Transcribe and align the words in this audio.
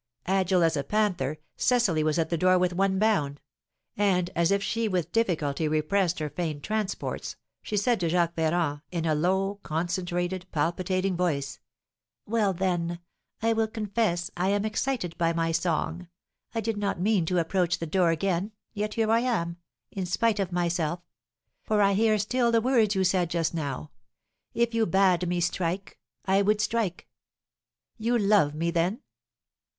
Agile 0.25 0.63
as 0.63 0.75
a 0.75 0.83
panther, 0.83 1.37
Cecily 1.57 2.03
was 2.03 2.17
at 2.17 2.31
the 2.31 2.37
door 2.39 2.57
with 2.57 2.73
one 2.73 2.97
bound; 2.97 3.39
and, 3.95 4.31
as 4.35 4.49
if 4.49 4.63
she 4.63 4.87
with 4.87 5.11
difficulty 5.11 5.67
repressed 5.67 6.17
her 6.17 6.27
feigned 6.27 6.63
transports, 6.63 7.35
she 7.61 7.77
said 7.77 7.99
to 7.99 8.09
Jacques 8.09 8.33
Ferrand, 8.33 8.81
in 8.89 9.05
a 9.05 9.13
low, 9.13 9.59
concentrated, 9.61 10.47
palpitating 10.51 11.15
voice: 11.15 11.59
"Well, 12.25 12.51
then, 12.51 12.97
I 13.43 13.53
will 13.53 13.67
confess 13.67 14.31
I 14.35 14.49
am 14.49 14.65
excited 14.65 15.15
by 15.19 15.33
my 15.33 15.51
song. 15.51 16.07
I 16.55 16.61
did 16.61 16.77
not 16.77 16.99
mean 16.99 17.27
to 17.27 17.37
approach 17.37 17.77
the 17.77 17.85
door 17.85 18.09
again, 18.09 18.53
yet 18.73 18.95
here 18.95 19.11
I 19.11 19.19
am, 19.19 19.57
in 19.91 20.07
spite 20.07 20.39
of 20.39 20.51
myself; 20.51 21.01
for 21.61 21.79
I 21.79 21.93
hear 21.93 22.17
still 22.17 22.51
the 22.51 22.59
words 22.59 22.95
you 22.95 23.03
said 23.03 23.29
just 23.29 23.53
now, 23.53 23.91
'If 24.55 24.73
you 24.73 24.87
bade 24.87 25.27
me 25.29 25.39
strike, 25.41 25.99
I 26.25 26.41
would 26.41 26.59
strike.' 26.59 27.07
You 27.99 28.17
love 28.17 28.55
me, 28.55 28.71
then?" 28.71 29.01